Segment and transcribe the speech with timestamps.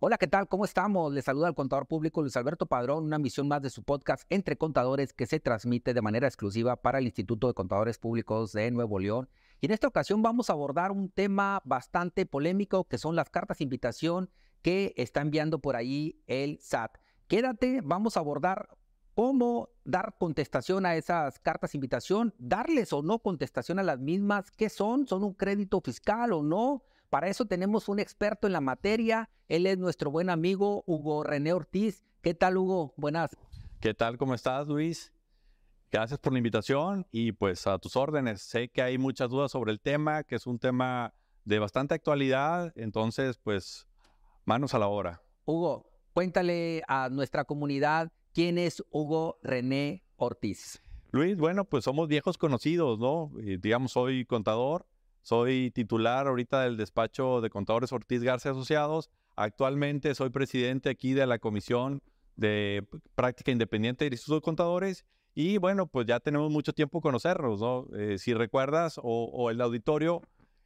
[0.00, 0.46] Hola, ¿qué tal?
[0.46, 1.12] ¿Cómo estamos?
[1.12, 4.56] Les saluda el contador público Luis Alberto Padrón, una misión más de su podcast Entre
[4.56, 9.00] Contadores que se transmite de manera exclusiva para el Instituto de Contadores Públicos de Nuevo
[9.00, 9.28] León.
[9.60, 13.58] Y en esta ocasión vamos a abordar un tema bastante polémico que son las cartas
[13.58, 14.30] de invitación
[14.62, 16.98] que está enviando por ahí el SAT.
[17.26, 18.68] Quédate, vamos a abordar
[19.14, 24.52] cómo dar contestación a esas cartas de invitación, darles o no contestación a las mismas,
[24.52, 26.84] qué son, son un crédito fiscal o no.
[27.10, 31.52] Para eso tenemos un experto en la materia, él es nuestro buen amigo Hugo René
[31.52, 32.04] Ortiz.
[32.20, 32.92] ¿Qué tal Hugo?
[32.96, 33.36] Buenas.
[33.80, 34.18] ¿Qué tal?
[34.18, 35.12] ¿Cómo estás Luis?
[35.90, 38.42] Gracias por la invitación y pues a tus órdenes.
[38.42, 42.72] Sé que hay muchas dudas sobre el tema, que es un tema de bastante actualidad,
[42.76, 43.88] entonces pues
[44.44, 45.22] manos a la obra.
[45.46, 50.80] Hugo, cuéntale a nuestra comunidad ¿Quién es Hugo René Ortiz?
[51.10, 53.32] Luis, bueno, pues somos viejos conocidos, ¿no?
[53.34, 54.86] digamos, soy contador,
[55.28, 59.10] soy titular ahorita del despacho de contadores Ortiz García Asociados.
[59.36, 62.02] Actualmente soy presidente aquí de la Comisión
[62.36, 65.04] de Práctica Independiente del Instituto de Contadores.
[65.34, 67.86] Y bueno, pues ya tenemos mucho tiempo conocernos, ¿no?
[67.94, 70.22] Eh, si recuerdas, o, el auditorio,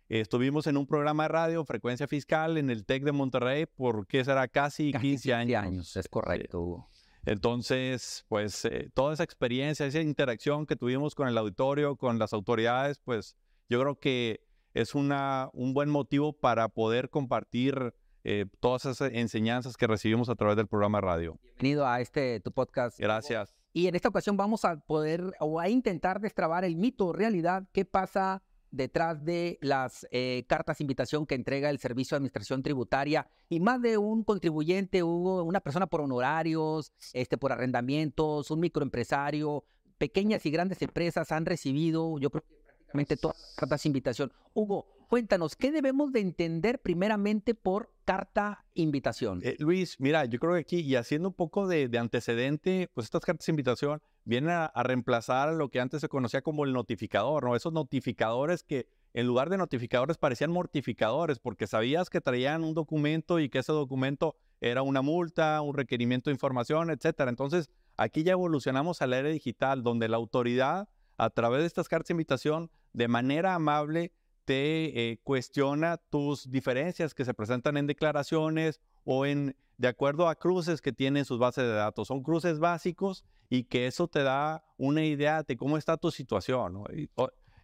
[0.08, 4.24] estuvimos en un programa de radio, Frecuencia Fiscal, en el TEC de Monterrey, por qué
[4.24, 5.60] será casi 15, años.
[5.60, 5.96] años.
[5.96, 6.88] Es correcto, Hugo.
[7.26, 12.32] Entonces, pues eh, toda esa experiencia, esa interacción que tuvimos con el auditorio, con las
[12.32, 13.34] autoridades, pues
[13.68, 19.76] yo creo que es una, un buen motivo para poder compartir eh, todas esas enseñanzas
[19.76, 21.38] que recibimos a través del programa radio.
[21.42, 22.98] Bienvenido a este tu podcast.
[22.98, 23.54] Gracias.
[23.72, 27.64] Y en esta ocasión vamos a poder o a intentar destrabar el mito o realidad.
[27.72, 32.62] ¿Qué pasa detrás de las eh, cartas de invitación que entrega el Servicio de Administración
[32.62, 38.60] Tributaria y más de un contribuyente, hubo una persona por honorarios, este, por arrendamientos, un
[38.60, 39.64] microempresario,
[39.98, 42.61] pequeñas y grandes empresas han recibido, yo creo que
[42.92, 44.32] prácticamente todas cartas de invitación.
[44.54, 49.40] Hugo, cuéntanos, ¿qué debemos de entender primeramente por carta invitación?
[49.42, 53.06] Eh, Luis, mira, yo creo que aquí, y haciendo un poco de, de antecedente, pues
[53.06, 57.44] estas cartas de invitación vienen a, reemplazar lo que antes se conocía como el notificador,
[57.44, 57.56] ¿no?
[57.56, 63.40] Esos notificadores que en lugar de notificadores parecían mortificadores porque sabías que traían un documento
[63.40, 67.28] y que ese documento era una multa, un requerimiento de información, etcétera.
[67.28, 70.88] Entonces, aquí ya evolucionamos a la era digital donde la autoridad
[71.22, 74.12] a través de estas cartas de invitación de manera amable
[74.44, 80.34] te eh, cuestiona tus diferencias que se presentan en declaraciones o en de acuerdo a
[80.34, 82.08] cruces que tienen sus bases de datos.
[82.08, 86.82] Son cruces básicos y que eso te da una idea de cómo está tu situación.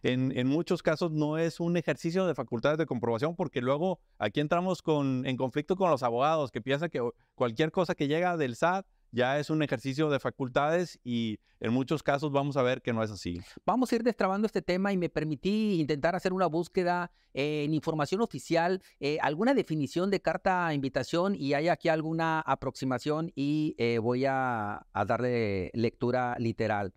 [0.03, 4.81] en, muchos casos no es un ejercicio de facultades de comprobación porque luego aquí entramos
[4.87, 7.01] en conflicto con los abogados que piensan que
[7.35, 12.03] cualquier cosa que llega del SAT ya es un ejercicio de facultades y en muchos
[12.03, 13.41] casos vamos a ver que no es así.
[13.65, 18.21] Vamos a ir destrabando este tema y me permití intentar hacer una búsqueda en información
[18.21, 24.25] oficial, eh, alguna definición de carta invitación y hay aquí alguna aproximación y eh, voy
[24.25, 26.93] a, darle lectura literal.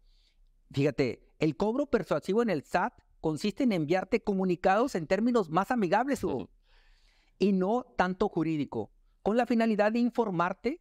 [0.72, 6.22] Fíjate, el cobro persuasivo en el SAT consiste en enviarte comunicados en términos más amigables
[7.38, 8.90] y no tanto jurídico,
[9.22, 10.80] con la finalidad de informarte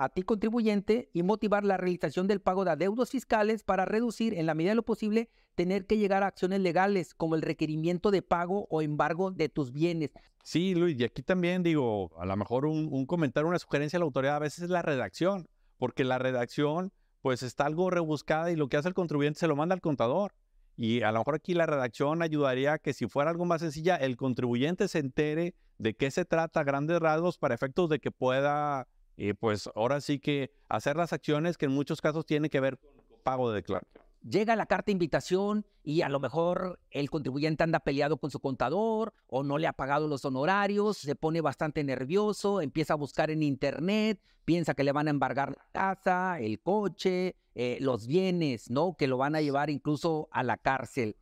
[0.00, 4.46] a ti contribuyente y motivar la realización del pago de adeudos fiscales para reducir en
[4.46, 8.22] la medida de lo posible tener que llegar a acciones legales como el requerimiento de
[8.22, 10.10] pago o embargo de tus bienes.
[10.42, 14.06] Sí, Luis, y aquí también digo, a lo mejor un, comentario, una sugerencia a la
[14.06, 18.68] autoridad a veces es la redacción, porque la redacción pues está algo rebuscada y lo
[18.68, 20.32] que hace el contribuyente se lo manda al contador.
[20.78, 23.96] Y a lo mejor aquí la redacción ayudaría a que si fuera algo más sencilla,
[23.96, 28.10] el contribuyente se entere de qué se trata a grandes rasgos para efectos de que
[28.10, 28.88] pueda
[29.20, 32.78] y pues ahora sí que hacer las acciones que en muchos casos tienen que ver
[32.78, 32.90] con
[33.22, 34.02] pago de declaración.
[34.22, 38.40] Llega la carta de invitación y a lo mejor el contribuyente anda peleado con su
[38.40, 43.30] contador o no le ha pagado los honorarios, se pone bastante nervioso, empieza a buscar
[43.30, 48.70] en internet, piensa que le van a embargar la casa, el coche, eh, los bienes,
[48.70, 48.94] ¿no?
[48.96, 51.14] Que lo van a llevar incluso a la cárcel.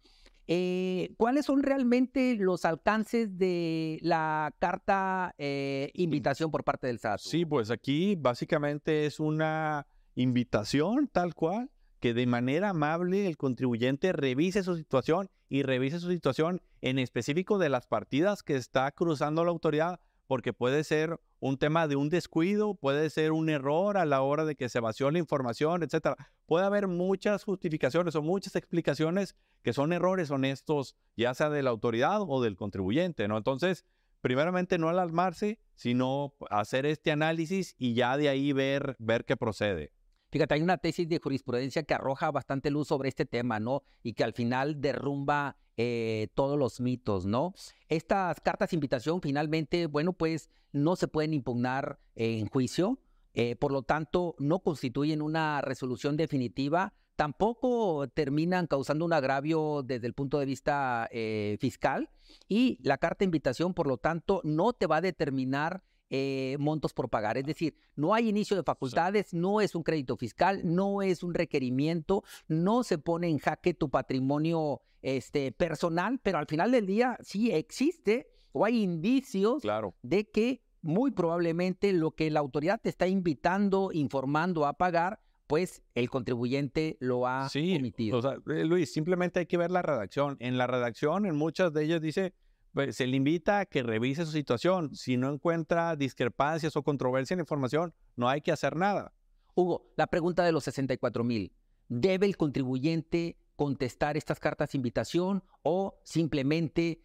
[0.51, 7.21] Eh, ¿Cuáles son realmente los alcances de la carta eh, invitación por parte del SAT?
[7.21, 14.13] Sí, pues aquí básicamente es una invitación tal cual que de manera amable el contribuyente
[14.13, 19.45] revise su situación y revise su situación en específico de las partidas que está cruzando
[19.45, 24.05] la autoridad porque puede ser un tema de un descuido, puede ser un error a
[24.05, 26.17] la hora de que se vació la información, etcétera.
[26.47, 31.71] Puede haber muchas justificaciones o muchas explicaciones que son errores honestos, ya sea de la
[31.71, 33.37] autoridad o del contribuyente, ¿no?
[33.37, 33.85] Entonces,
[34.21, 39.93] primeramente no alarmarse, sino hacer este análisis y ya de ahí ver, ver qué procede.
[40.31, 43.83] Fíjate, hay una tesis de jurisprudencia que arroja bastante luz sobre este tema, ¿no?
[44.03, 47.55] Y que al final derrumba eh, todos los mitos, ¿no?
[47.89, 52.99] Estas cartas de invitación finalmente, bueno, pues no se pueden impugnar en juicio,
[53.33, 60.07] eh, por lo tanto, no constituyen una resolución definitiva, tampoco terminan causando un agravio desde
[60.07, 62.11] el punto de vista eh, fiscal
[62.49, 66.93] y la carta de invitación, por lo tanto, no te va a determinar eh, montos
[66.93, 67.37] por pagar.
[67.39, 71.35] Es decir, no hay inicio de facultades, no es un crédito fiscal, no es un
[71.35, 77.19] requerimiento, no se pone en jaque tu patrimonio este, personal, pero al final del día
[77.21, 79.63] sí existe o hay indicios
[80.03, 85.83] de que muy probablemente lo que la autoridad te está invitando, informando a pagar, pues
[85.95, 88.19] el contribuyente lo ha sí, omitido.
[88.19, 90.37] O sea, eh, Luis, simplemente hay que ver la redacción.
[90.41, 92.35] En la redacción, en muchas de ellas dice
[92.73, 94.95] pues, se le invita a que revise su situación.
[94.95, 99.13] Si no encuentra discrepancias o controversia en la información, no hay que hacer nada.
[99.55, 101.53] Hugo, la pregunta de los 64 mil.
[101.89, 107.03] ¿Debe el contribuyente contestar estas cartas de invitación o simplemente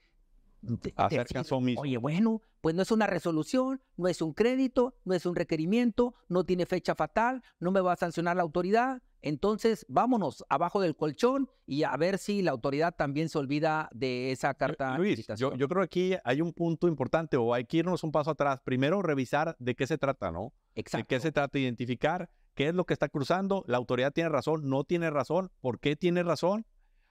[1.79, 6.15] Oye, bueno, pues no es una resolución, no es un crédito, no es un requerimiento,
[6.29, 10.97] no tiene fecha fatal, no me va a sancionar la autoridad, entonces, vámonos abajo del
[10.97, 14.97] colchón y a ver si la autoridad también se olvida de esa carta.
[14.97, 18.11] Luis, yo, yo, creo que aquí hay un punto importante o hay que irnos un
[18.11, 18.59] paso atrás.
[18.65, 20.53] Primero, revisar de qué se trata, ¿no?
[20.75, 20.97] Exacto.
[20.97, 23.63] De qué se trata, identificar qué es lo que está cruzando.
[23.65, 25.51] La autoridad tiene razón, no tiene razón.
[25.61, 26.65] ¿Por qué tiene razón?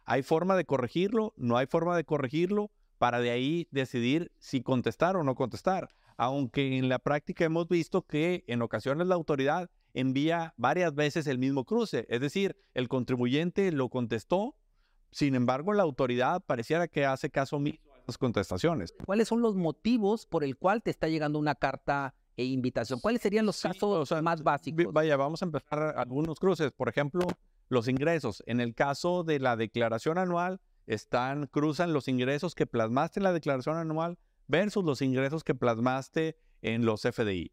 [0.05, 1.33] ¿Hay forma de corregirlo?
[1.39, 2.71] ¿No hay forma de corregirlo?
[3.03, 5.89] Para de ahí decidir si contestar o no contestar.
[6.17, 11.37] Aunque en la práctica hemos visto que en ocasiones la autoridad envía varias veces el
[11.37, 12.07] mismo cruce.
[12.09, 14.55] Es decir, el contribuyente lo contestó,
[15.11, 18.95] sin embargo, la autoridad pareciera que hace caso mismo a esas contestaciones.
[19.05, 23.01] ¿Cuáles son los motivos por el cual te está llegando una carta e invitación?
[23.01, 24.93] ¿Cuáles serían los casos más básicos?
[24.93, 26.71] Vaya, vamos a empezar algunos cruces.
[26.71, 27.27] Por ejemplo,
[27.69, 28.45] los ingresos.
[28.47, 33.33] En el caso de la declaración anual, están, cruzan los ingresos que plasmaste en la
[33.33, 37.53] declaración anual versus los ingresos que plasmaste en los FDI.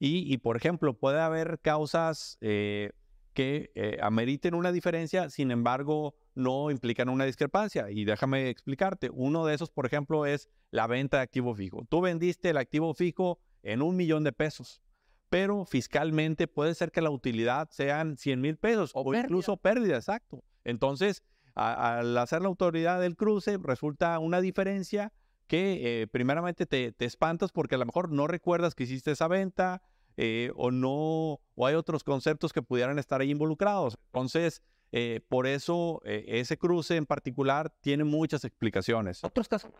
[0.00, 2.92] Y, por ejemplo, puede haber causas eh,
[3.34, 7.90] que eh, ameriten una diferencia, sin embargo, no implican una discrepancia.
[7.90, 11.84] Y déjame explicarte, uno de esos, por ejemplo, es la venta de activo fijo.
[11.88, 14.80] Tú vendiste el activo fijo en un millón de pesos,
[15.28, 20.44] pero fiscalmente puede ser que la utilidad sean 100 mil pesos o, incluso pérdida, exacto.
[20.64, 21.24] Entonces,
[21.58, 25.12] al hacer la autoridad del cruce, resulta una diferencia
[25.48, 29.82] que eh, primeramente te, espantas porque a lo mejor no recuerdas que hiciste esa venta
[30.16, 33.98] eh, o no, o hay otros conceptos que pudieran estar ahí involucrados.
[34.06, 34.62] Entonces,
[34.92, 39.24] eh, por eso ese cruce en particular tiene muchas explicaciones.
[39.24, 39.70] Otros casos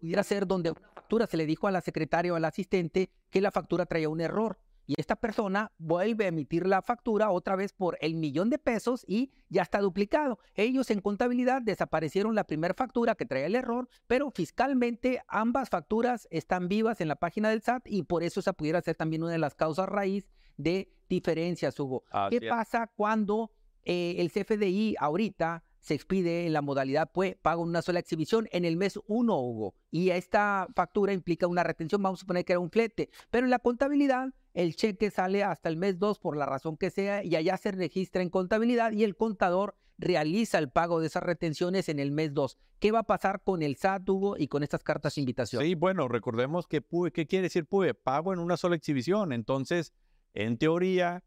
[0.00, 3.40] pudiera ser donde una factura se le dijo a la secretaria o al asistente que
[3.40, 4.58] la factura traía un error
[4.92, 9.04] y esta persona vuelve a emitir la factura otra vez por el millón de pesos
[9.08, 10.38] y ya está duplicado.
[10.54, 16.28] Ellos en contabilidad desaparecieron la primera factura que traía el error, pero fiscalmente ambas facturas
[16.30, 19.32] están vivas en la página del SAT y por eso esa pudiera ser también una
[19.32, 20.28] de las causas raíz
[20.58, 22.04] de diferencias, Hugo.
[22.28, 23.50] ¿Qué pasa cuando
[23.84, 28.64] eh, el CFDI ahorita se expide en la modalidad pues pago una sola exhibición en
[28.64, 29.74] el mes 1, Hugo.
[29.90, 33.10] Y esta factura implica una retención, vamos a suponer que era un flete.
[33.30, 36.90] Pero en la contabilidad, el cheque sale hasta el mes 2 por la razón que
[36.90, 41.22] sea y allá se registra en contabilidad y el contador realiza el pago de esas
[41.22, 42.58] retenciones en el mes 2.
[42.78, 45.62] ¿Qué va a pasar con el SAT, y con estas cartas de invitación?
[45.62, 47.94] Sí, bueno, recordemos que PUE, ¿qué quiere decir PUE?
[47.94, 49.32] Pago en una sola exhibición.
[49.32, 49.92] Entonces,
[50.34, 51.22] en teoría,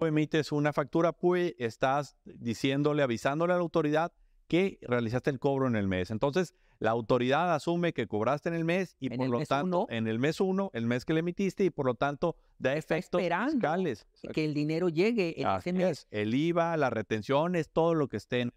[0.00, 4.12] emites una factura PUI, estás diciéndole, avisándole a la autoridad
[4.48, 6.10] que realizaste el cobro en el mes.
[6.10, 10.18] Entonces, la autoridad asume que cobraste en el mes y por lo tanto, en el
[10.18, 14.06] mes uno, el mes que le emitiste y por lo tanto da efectos fiscales.
[14.32, 16.06] Que el dinero llegue en ese mes.
[16.10, 18.52] El IVA, las retenciones, todo lo que esté en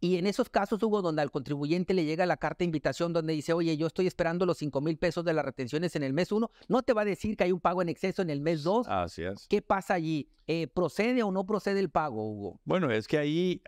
[0.00, 3.32] y en esos casos, Hugo, donde al contribuyente le llega la carta de invitación donde
[3.32, 6.30] dice, oye, yo estoy esperando los 5 mil pesos de las retenciones en el mes
[6.32, 8.62] 1, no te va a decir que hay un pago en exceso en el mes
[8.62, 8.88] 2.
[8.88, 9.46] Así es.
[9.48, 10.28] ¿Qué pasa allí?
[10.46, 12.60] Eh, ¿Procede o no procede el pago, Hugo?
[12.64, 13.62] Bueno, es que ahí,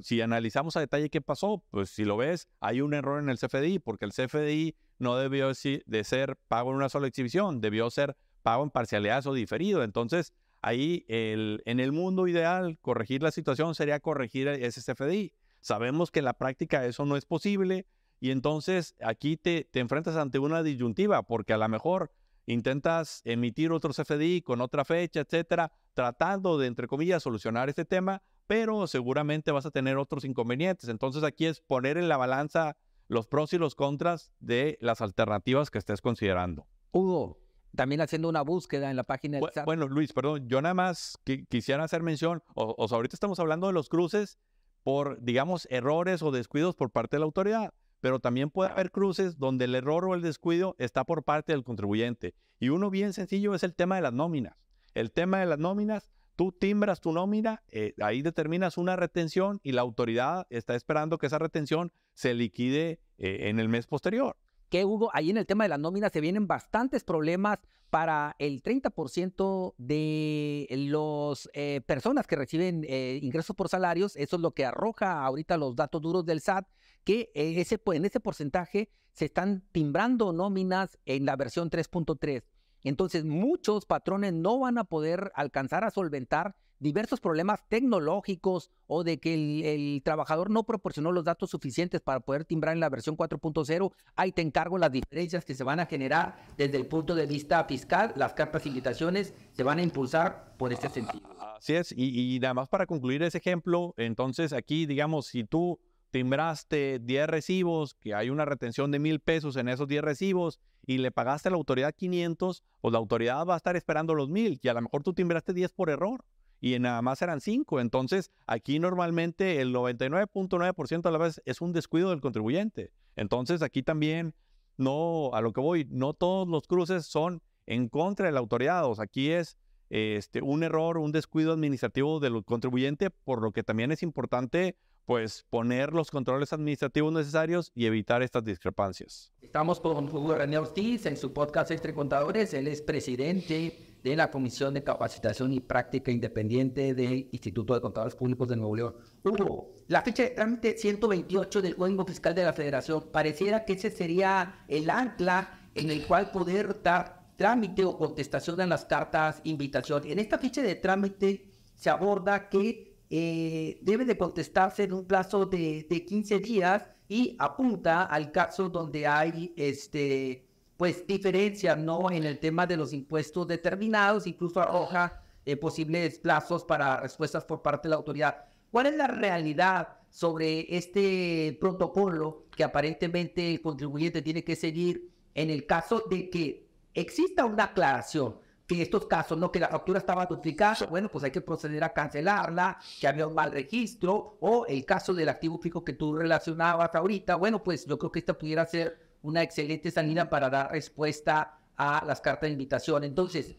[0.00, 3.38] si analizamos a detalle qué pasó, pues si lo ves, hay un error en el
[3.38, 8.16] CFDI, porque el CFDI no debió de ser pago en una sola exhibición, debió ser
[8.42, 9.82] pago en parcialidades o diferido.
[9.82, 10.32] Entonces,
[10.66, 15.34] Ahí en el mundo ideal, corregir la situación sería corregir ese CFDI.
[15.60, 17.86] Sabemos que en la práctica eso no es posible
[18.18, 22.12] y entonces aquí te, te enfrentas ante una disyuntiva porque a lo mejor
[22.46, 28.22] intentas emitir otro CFDI con otra fecha, etcétera, tratando de, entre comillas, solucionar este tema,
[28.46, 30.88] pero seguramente vas a tener otros inconvenientes.
[30.88, 32.78] Entonces aquí es poner en la balanza
[33.08, 36.66] los pros y los contras de las alternativas que estés considerando.
[36.90, 37.43] Hugo,
[37.74, 39.64] también haciendo una búsqueda en la página del SAT.
[39.64, 43.66] Bueno, Luis, perdón, yo nada más quisiera hacer mención, o, o sea, ahorita estamos hablando
[43.66, 44.38] de los cruces
[44.82, 49.38] por, digamos, errores o descuidos por parte de la autoridad, pero también puede haber cruces
[49.38, 52.34] donde el error o el descuido está por parte del contribuyente.
[52.60, 54.56] Y uno bien sencillo es el tema de las nóminas.
[54.92, 59.72] El tema de las nóminas, tú timbras tu nómina, eh, ahí determinas una retención y
[59.72, 64.36] la autoridad está esperando que esa retención se liquide eh, en el mes posterior
[64.68, 67.58] que Hugo, ahí en el tema de la nómina se vienen bastantes problemas
[67.90, 74.16] para el 30% de las eh, personas que reciben eh, ingresos por salarios.
[74.16, 76.66] Eso es lo que arroja ahorita los datos duros del SAT,
[77.04, 82.42] que eh, ese, en ese porcentaje se están timbrando nóminas en la versión 3.3.
[82.82, 89.18] Entonces, muchos patrones no van a poder alcanzar a solventar diversos problemas tecnológicos o de
[89.18, 89.34] que
[89.74, 94.32] el, trabajador no proporcionó los datos suficientes para poder timbrar en la versión 4.0, ahí
[94.32, 98.12] te encargo las diferencias que se van a generar desde el punto de vista fiscal.
[98.16, 101.26] Las cartas invitaciones se van a impulsar por este sentido.
[101.56, 106.98] Así es, y, nada más para concluir ese ejemplo, entonces aquí, digamos, si tú timbraste
[107.00, 111.10] 10 recibos, que hay una retención de mil pesos en esos 10 recibos y le
[111.10, 114.68] pagaste a la autoridad 500, pues la autoridad va a estar esperando los mil y
[114.68, 116.22] a lo mejor tú timbraste 10 por error
[116.60, 117.80] y nada más eran cinco.
[117.80, 122.92] Entonces, aquí normalmente el 99.9% a la vez es un descuido del contribuyente.
[123.16, 124.34] Entonces, aquí también,
[124.76, 128.86] no, a lo que voy, no todos los cruces son en contra de la autoridad.
[128.86, 129.56] O sea, aquí es
[129.90, 135.44] este, un error, un descuido administrativo del contribuyente, por lo que también es importante pues
[135.50, 139.32] poner los controles administrativos necesarios y evitar estas discrepancias.
[139.42, 142.54] Estamos con Hugo René Ortiz en su podcast Entre Contadores.
[142.54, 148.14] Él es presidente de la Comisión de Capacitación y Práctica Independiente del Instituto de Contadores
[148.14, 148.96] Públicos de Nuevo León.
[149.22, 153.90] Hugo, la fecha de trámite 128 del Código Fiscal de la Federación, pareciera que ese
[153.90, 160.02] sería el ancla en el cual poder dar trámite o contestación a las cartas invitación.
[160.06, 165.46] En esta fecha de trámite se aborda que eh, debe de contestarse en un plazo
[165.46, 170.46] de, de 15 días y apunta al caso donde hay este
[170.76, 172.10] pues diferencia, ¿no?
[172.10, 177.62] En el tema de los impuestos determinados, incluso arroja eh, posibles plazos para respuestas por
[177.62, 178.44] parte de la autoridad.
[178.70, 185.50] ¿Cuál es la realidad sobre este protocolo que aparentemente el contribuyente tiene que seguir en
[185.50, 188.36] el caso de que exista una aclaración?
[188.66, 191.84] Que en estos casos, no que la factura estaba duplicada, bueno, pues hay que proceder
[191.84, 196.16] a cancelarla, que había un mal registro, o el caso del activo fijo que tú
[196.16, 200.70] relacionabas ahorita, bueno, pues yo creo que esta pudiera ser una excelente salida para dar
[200.70, 203.04] respuesta a las cartas de invitación.
[203.04, 203.56] Entonces,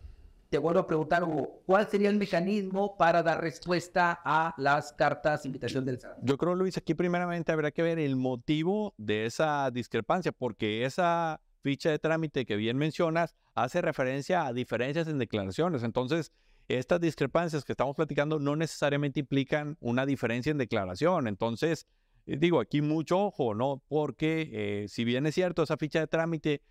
[0.49, 5.43] te vuelvo a preguntar, Hugo, ¿cuál sería el mecanismo para dar respuesta a las cartas
[5.43, 6.17] de invitación del SAT?
[6.21, 11.41] Yo creo, Luis, aquí primeramente habrá que ver el motivo de esa discrepancia, porque esa
[11.65, 15.81] ficha de trámite que bien mencionas hace referencia a diferencias en declaraciones.
[15.81, 16.31] Entonces,
[16.67, 21.27] estas discrepancias que estamos platicando no necesariamente implican una diferencia en declaración.
[21.27, 21.87] Entonces,
[22.27, 23.81] eh, digo, aquí mucho ojo, ¿no?
[23.87, 26.61] Porque eh, si bien es cierto, esa ficha de trámite,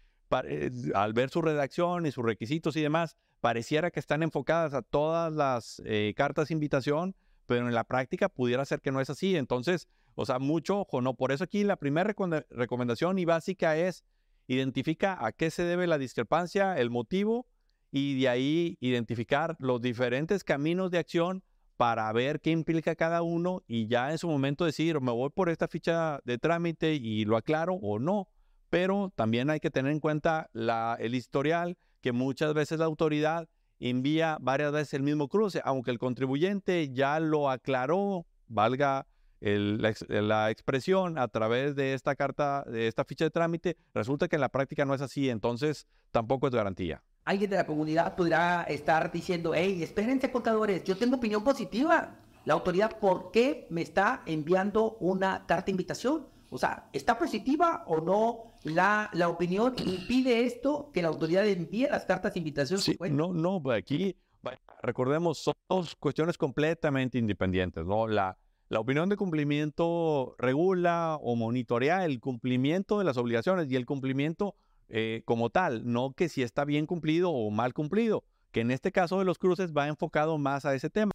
[0.44, 4.82] eh, al ver su redacción y sus requisitos y demás, pareciera que están enfocadas a
[4.82, 5.82] todas las
[6.14, 9.34] cartas de invitación, pero en la práctica pudiera ser que no es así.
[9.36, 11.14] Entonces, o sea, mucho ojo, ¿no?
[11.14, 12.14] Por eso aquí la primera
[12.48, 14.04] recomendación y básica es
[14.46, 17.46] identifica a qué se debe la discrepancia, el motivo,
[17.90, 21.44] y de ahí identificar los diferentes caminos de acción
[21.76, 25.48] para ver qué implica cada uno y ya en su momento decir, me voy por
[25.48, 28.28] esta ficha de trámite y lo aclaro o no.
[28.68, 30.50] Pero también hay que tener en cuenta
[30.98, 33.48] el historial que muchas veces la autoridad
[33.78, 39.06] envía varias veces el mismo cruce, aunque el contribuyente ya lo aclaró, valga
[39.44, 44.36] la, la, expresión a través de esta carta, de esta ficha de trámite, resulta que
[44.36, 48.62] en la práctica no es así, entonces tampoco es garantía alguien de la comunidad podrá
[48.64, 52.16] estar diciendo, hey, espérense contadores, yo tengo opinión positiva.
[52.44, 56.26] La autoridad, ¿por qué me está enviando una carta de invitación?
[56.50, 59.74] O sea, ¿está positiva o no la, la opinión?
[59.78, 62.78] ¿Impide esto que la autoridad envíe las cartas de invitación?
[62.78, 64.14] Sí, no, no, aquí,
[64.82, 68.06] recordemos, son dos cuestiones completamente independientes, ¿no?
[68.06, 68.36] La,
[68.68, 74.54] la opinión de cumplimiento regula o monitorea el cumplimiento de las obligaciones y el cumplimiento
[74.88, 78.92] eh, como tal, no que si está bien cumplido o mal cumplido, que en este
[78.92, 81.12] caso de los cruces va enfocado más a ese tema.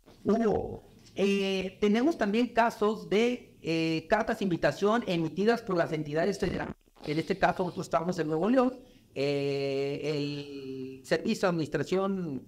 [1.16, 6.76] Eh, tenemos también casos de eh, cartas de invitación emitidas por las entidades federales.
[7.06, 8.74] En este caso nosotros estamos en Nuevo León,
[9.16, 12.46] el Servicio de Administración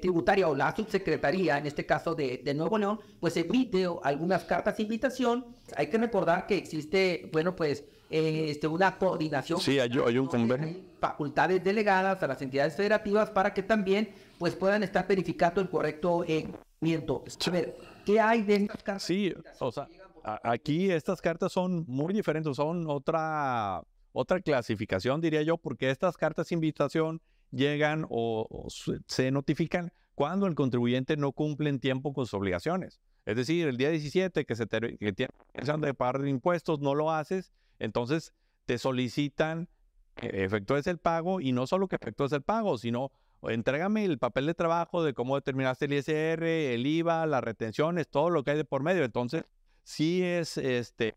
[0.00, 4.76] Tributaria o la subsecretaría, en este caso de, de, Nuevo León, pues emite algunas cartas
[4.76, 5.46] de invitación.
[5.76, 9.60] Hay que recordar que existe, bueno, pues eh, este, una coordinación.
[9.60, 10.80] Sí, hay, hay un convenio.
[10.98, 14.08] Facultades delegadas a las entidades federativas para que también
[14.38, 17.24] pues, puedan estar verificando el correcto cumplimiento.
[17.46, 19.02] A ver, ¿qué hay de estas cartas?
[19.02, 19.88] Sí, o sea,
[20.42, 23.82] aquí estas cartas son muy diferentes, son otra,
[24.12, 28.68] otra clasificación, diría yo, porque estas cartas de invitación llegan o,
[29.06, 33.00] se notifican cuando el contribuyente no cumple en tiempo con sus obligaciones.
[33.24, 37.52] Es decir, el día 17 que se te que de pagar impuestos, no lo haces,
[37.78, 38.32] entonces
[38.64, 39.68] te solicitan
[40.14, 43.12] que efectúes el pago y no solo que efectúes el pago, sino
[43.42, 48.30] entrégame el papel de trabajo de cómo determinaste el ISR, el IVA, las retenciones, todo
[48.30, 49.04] lo que hay de por medio.
[49.04, 49.44] Entonces,
[49.84, 51.14] sí es este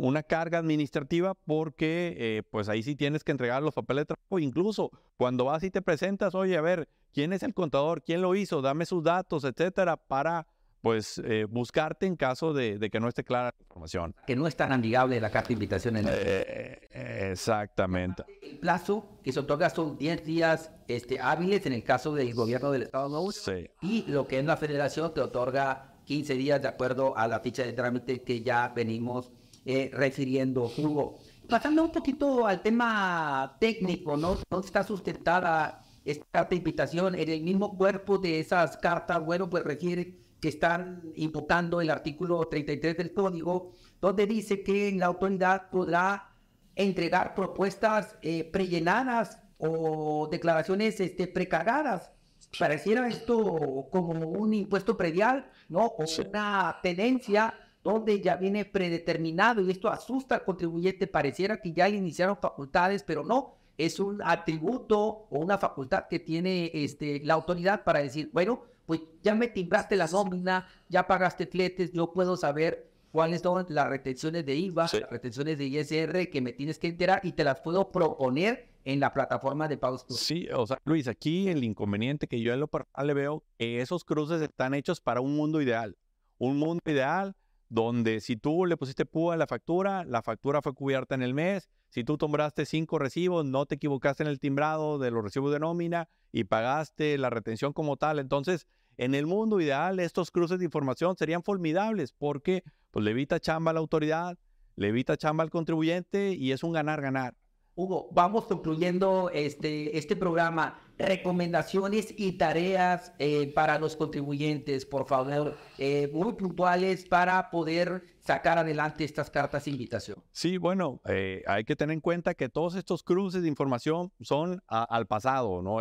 [0.00, 4.38] una carga administrativa porque eh, pues ahí sí tienes que entregar los papeles de trabajo.
[4.38, 8.02] Incluso cuando vas y te presentas, oye, a ver, ¿quién es el contador?
[8.02, 8.62] ¿Quién lo hizo?
[8.62, 10.46] Dame sus datos, etcétera, para
[10.82, 14.14] pues eh, buscarte en caso de, que no esté clara la información.
[14.26, 16.14] Que no es tan amigable la carta de invitación en el...
[16.16, 18.24] Eh, exactamente.
[18.42, 22.72] El plazo que se otorga son 10 días este, hábiles en el caso del gobierno
[22.72, 23.30] del Estado Nuevo.
[23.30, 23.70] Sí.
[23.80, 27.62] Y lo que es la federación te otorga 15 días de acuerdo a la ficha
[27.62, 29.30] de trámite que ya venimos
[29.64, 31.18] eh, refiriendo, Hugo.
[31.48, 34.38] Pasando un poquito al tema técnico, ¿no?
[34.50, 39.24] ¿No está sustentada esta invitación en el mismo cuerpo de esas cartas?
[39.24, 45.06] Bueno, pues refiere que están imputando el artículo 33 del código, donde dice que la
[45.06, 46.32] autoridad podrá
[46.74, 52.10] entregar propuestas eh, prellenadas o declaraciones este, precargadas.
[52.58, 55.86] Pareciera esto como un impuesto predial, ¿no?
[55.86, 61.06] O una tenencia donde ya viene predeterminado y esto asusta al contribuyente.
[61.06, 63.56] Pareciera que ya le iniciaron facultades, pero no.
[63.78, 69.00] Es un atributo o una facultad que tiene este, la autoridad para decir, bueno, pues
[69.22, 74.44] ya me timbraste la nómina, ya pagaste fletes, yo puedo saber cuáles son las retenciones
[74.44, 77.90] de IVA, las retenciones de ISR que me tienes que enterar y te las puedo
[77.90, 80.04] proponer en la plataforma de pagos.
[80.08, 83.80] Sí, o sea, Luis, aquí el inconveniente que yo en lo personal le veo, que
[83.80, 85.96] esos cruces están hechos para un mundo ideal.
[86.38, 87.36] Un mundo ideal
[87.72, 91.32] donde si tú le pusiste púa a la factura, la factura fue cubierta en el
[91.32, 95.50] mes, si tú tombraste cinco recibos, no te equivocaste en el timbrado de los recibos
[95.52, 98.66] de nómina y pagaste la retención como tal, entonces
[98.98, 102.12] en el mundo ideal estos cruces de información serían formidables.
[102.12, 104.38] Porque pues, le evita chamba a la autoridad,
[104.76, 107.34] le evita chamba al contribuyente y es un ganar-ganar.
[107.74, 110.78] Hugo, vamos concluyendo este, este programa.
[110.98, 118.58] Recomendaciones y tareas eh, para los contribuyentes, por favor, eh, muy puntuales para poder sacar
[118.58, 120.22] adelante estas cartas de invitación.
[120.32, 124.62] Sí, bueno, eh, hay que tener en cuenta que todos estos cruces de información son
[124.68, 125.76] al pasado, ¿no?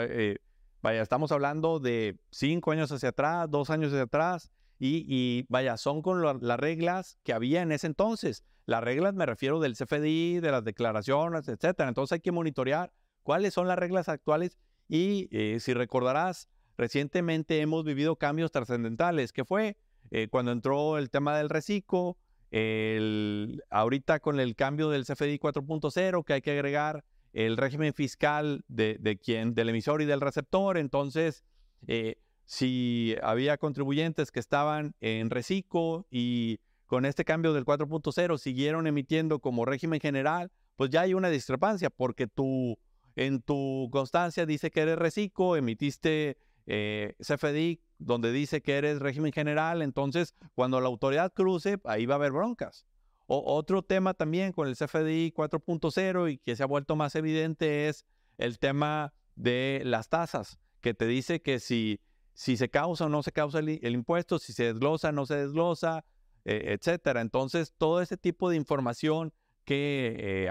[0.81, 4.49] vaya, estamos hablando de cinco años hacia atrás, dos años hacia atrás,
[4.83, 8.43] y, vaya, son con las reglas que había en ese entonces.
[8.65, 11.87] Las reglas me refiero del CFDI, de las declaraciones, etcétera.
[11.87, 12.91] Entonces hay que monitorear
[13.21, 19.45] cuáles son las reglas actuales y eh, si recordarás, recientemente hemos vivido cambios trascendentales, que
[19.45, 19.77] fue
[20.09, 22.17] eh, cuando entró el tema del reciclo,
[22.49, 28.65] el, ahorita con el cambio del CFDI 4.0, que hay que agregar el régimen fiscal
[28.67, 30.79] de, de, quien, del emisor y del receptor.
[30.79, 31.43] Entonces,
[31.87, 32.17] eh,
[32.51, 39.39] si había contribuyentes que estaban en reciclo y con este cambio del 4.0 siguieron emitiendo
[39.39, 42.77] como régimen general, pues ya hay una discrepancia porque tú
[43.15, 49.31] en tu constancia dice que eres reciclo, emitiste eh, CFDI donde dice que eres régimen
[49.31, 52.85] general, entonces cuando la autoridad cruce, ahí va a haber broncas.
[53.27, 58.05] Otro tema también con el CFDI 4.0 y que se ha vuelto más evidente es
[58.37, 62.01] el tema de las tasas, que te dice que si,
[62.41, 65.35] si se causa o no se causa el, impuesto, si se desglosa o no se
[65.35, 66.03] desglosa,
[66.43, 67.21] eh, etcétera.
[67.21, 69.31] Entonces, todo ese tipo de información
[69.63, 70.49] que eh,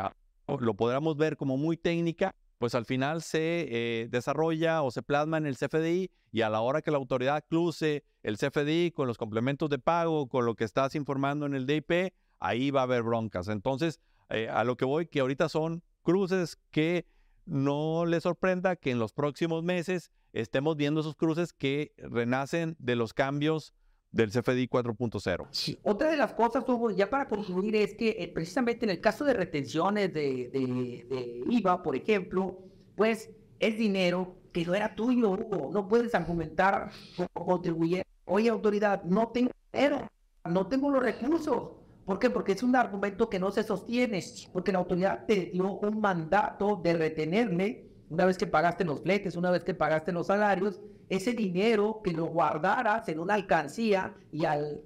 [0.61, 3.67] lo podríamos ver como muy técnica, pues al final se
[4.03, 7.45] eh, desarrolla o se plasma en el CFDI y a la hora que la autoridad
[7.49, 11.67] cruce el CFDI con los complementos de pago, con lo que estás informando en el
[11.67, 13.49] DIP, ahí va a haber broncas.
[13.49, 13.99] Entonces,
[14.29, 17.05] a lo que voy, que ahorita son cruces que
[17.51, 22.95] no le sorprenda que en los próximos meses estemos viendo esos cruces que renacen de
[22.95, 23.75] los cambios
[24.13, 25.79] del CFDI 4.0.
[25.83, 29.25] Otra de las cosas, Hugo, ya para concluir, es que eh, precisamente en el caso
[29.25, 32.59] de retenciones de, de, IVA, por ejemplo,
[32.95, 35.71] pues es dinero que no era tuyo, Hugo.
[35.73, 40.09] No puedes argumentar como contribuyente, oye, autoridad, no tengo dinero,
[40.45, 41.80] no tengo los recursos.
[42.11, 42.29] ¿Por qué?
[42.29, 44.21] Porque es un argumento que no se sostiene,
[44.53, 49.37] porque la autoridad te dio un mandato de retenerme una vez que pagaste los fletes,
[49.37, 54.45] una vez que pagaste los salarios, ese dinero que lo guardaras en una alcancía y
[54.45, 54.83] al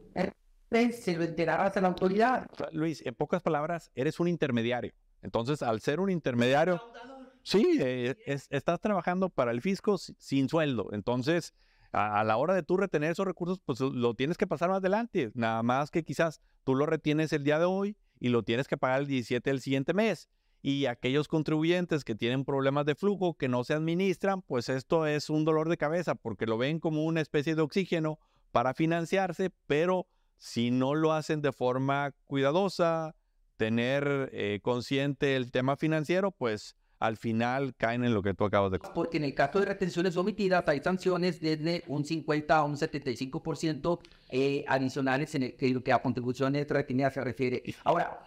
[0.93, 2.47] se lo enterarás a la autoridad.
[2.73, 4.93] Luis, en pocas palabras, eres un intermediario.
[5.23, 6.79] Entonces, al ser un intermediario,
[7.43, 10.91] sí, eh, estás trabajando para el fisco sin sueldo.
[10.93, 11.55] Entonces,
[11.95, 15.31] a, la hora de tú retener esos recursos, pues lo tienes que pasar más adelante.
[15.35, 18.77] Nada más que quizás tú lo retienes el día de hoy y lo tienes que
[18.77, 20.29] pagar el 17 del siguiente mes.
[20.61, 25.31] Y aquellos contribuyentes que tienen problemas de flujo que no se administran, pues esto es
[25.31, 28.19] un dolor de cabeza porque lo ven como una especie de oxígeno
[28.51, 33.15] para financiarse, pero si no lo hacen de forma cuidadosa,
[33.57, 36.77] tener eh, consciente el tema financiero, pues
[37.07, 40.17] al final caen en lo que tú acabas de Porque en el caso de retenciones
[40.17, 43.99] omitidas hay sanciones desde un 50 a un 75%
[44.31, 47.63] eh, adicionales en el que, que a contribuciones retenidas se refiere.
[47.85, 48.21] Ahora,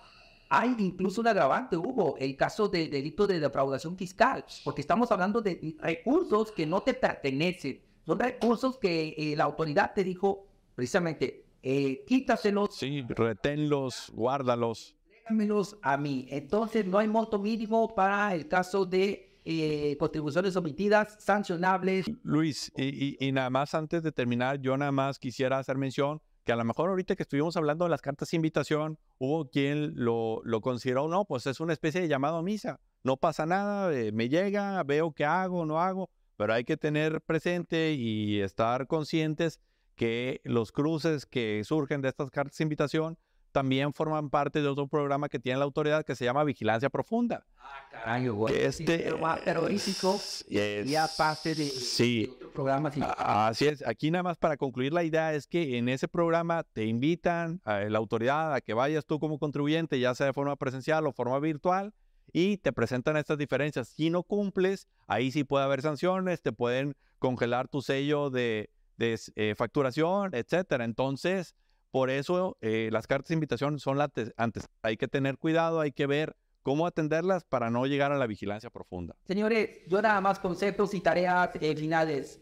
[0.49, 5.41] hay incluso un agravante, Hugo, el caso de delito de defraudación fiscal, porque estamos hablando
[5.41, 11.43] de recursos que no te pertenecen, son recursos que eh, la autoridad te dijo precisamente,
[11.63, 12.75] eh, quítaselos.
[12.75, 14.96] Sí, reténlos, guárdalos.
[15.27, 16.27] Déjamelos a mí.
[16.29, 22.05] Entonces no hay monto mínimo para el caso de eh, contribuciones omitidas sancionables.
[22.23, 26.53] Luis, y, y, nada más antes de terminar, yo nada más quisiera hacer mención que
[26.53, 30.41] a lo mejor ahorita que estuvimos hablando de las cartas de invitación, hubo quien lo,
[30.45, 34.13] lo consideró, no, pues es una especie de llamado a misa, no pasa nada, eh,
[34.13, 39.59] me llega, veo qué hago, no hago, pero hay que tener presente y estar conscientes
[39.95, 43.17] que los cruces que surgen de estas cartas de invitación
[43.51, 47.45] también forman parte de otro programa que tiene la autoridad que se llama Vigilancia Profunda.
[47.57, 48.55] Ah, caray, güey.
[48.55, 52.91] Este más terrorífico y aparte de, sí, otro programa.
[53.17, 53.85] Así es.
[53.85, 57.79] Aquí nada más para concluir la idea es que en ese programa te invitan a
[57.79, 61.39] la autoridad a que vayas tú como contribuyente, ya sea de forma presencial o forma
[61.39, 61.93] virtual,
[62.31, 63.87] y te presentan estas diferencias.
[63.87, 69.19] Si no cumples, ahí sí puede haber sanciones, te pueden congelar tu sello de, de
[69.35, 70.83] eh, facturación, etcétera.
[70.83, 71.55] Entonces,
[71.91, 74.67] por eso eh, las cartas de invitación son las antes.
[74.81, 78.69] Hay que tener cuidado, hay que ver cómo atenderlas para no llegar a la vigilancia
[78.69, 79.15] profunda.
[79.25, 82.41] Señores, yo nada más conceptos y tareas eh, finales.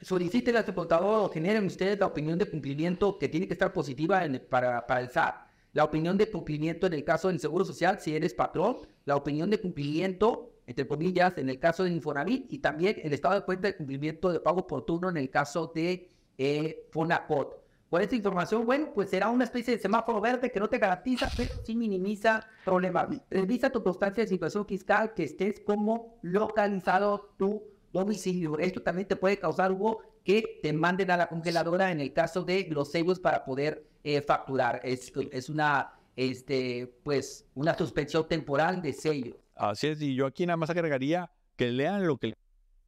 [0.00, 3.72] Soliciten a su contador o generen ustedes la opinión de cumplimiento que tiene que estar
[3.72, 5.34] positiva para, para el SAT.
[5.72, 8.78] La opinión de cumplimiento en el caso del Seguro Social, si eres patrón.
[9.06, 13.34] La opinión de cumplimiento entre comillas, en el caso de Infonavit y también el estado
[13.34, 17.63] de cuenta de cumplimiento de pago oportuno en el caso de eh, Fonacot.
[17.98, 21.54] Esta información, bueno, pues será una especie de semáforo verde que no te garantiza, pero
[21.64, 23.08] sí minimiza problemas.
[23.30, 28.58] Revisa tu constancia de situación fiscal, que estés como localizado tu domicilio.
[28.58, 32.42] Esto también te puede causar, Hugo, que te manden a la congeladora en el caso
[32.42, 34.80] de los sellos para poder eh, facturar.
[34.82, 39.36] Es, una, este, pues, una suspensión temporal de sellos.
[39.54, 42.34] Así es, y yo aquí nada más agregaría que lean lo que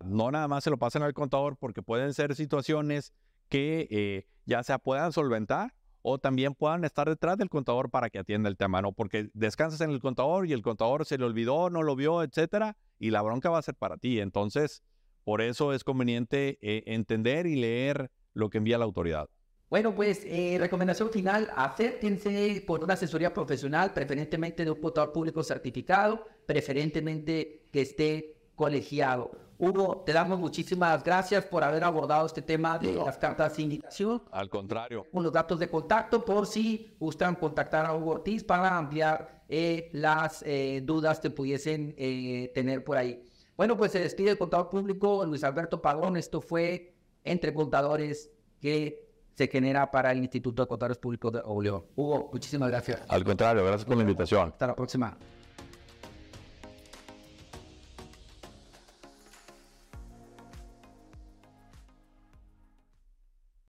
[0.05, 3.13] no nada más se lo pasen al contador porque pueden ser situaciones
[3.49, 8.21] que eh, ya se puedan solventar o también puedan estar detrás del contador para que
[8.21, 8.93] atienda el tema, ¿no?
[8.93, 12.77] Porque descansas en el contador y el contador se le olvidó, no lo vio, etcétera,
[13.01, 14.21] y la bronca va a ser para ti.
[14.21, 14.85] Entonces,
[15.25, 19.29] por eso es conveniente eh, entender y leer lo que envía la autoridad.
[19.69, 25.43] Bueno, pues eh, recomendación final, acérquense por una asesoría profesional, preferentemente de un contador público
[25.43, 29.46] certificado, preferentemente que esté colegiado.
[29.59, 34.23] Hugo, te damos muchísimas gracias por haber abordado este tema de las cartas de invitación.
[34.31, 35.07] Al contrario.
[35.13, 39.91] Con los datos de contacto por si gustan contactar a Hugo Ortiz para ampliar eh,
[39.93, 41.95] las eh, dudas que pudiesen
[42.55, 43.23] tener por ahí.
[43.57, 46.17] Bueno, pues se despide el contador público Luis Alberto Padrón.
[46.17, 51.85] Esto fue Entre Contadores que se genera para el Instituto de Contadores Públicos de Obleón.
[51.95, 53.03] Hugo, muchísimas gracias.
[53.09, 54.49] Al contrario, gracias por la invitación.
[54.49, 55.17] Hasta la próxima.